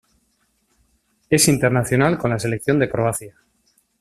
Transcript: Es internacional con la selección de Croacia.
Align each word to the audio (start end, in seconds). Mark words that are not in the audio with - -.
Es 1.29 1.47
internacional 1.47 2.17
con 2.17 2.31
la 2.31 2.39
selección 2.39 2.79
de 2.79 2.89
Croacia. 2.89 3.37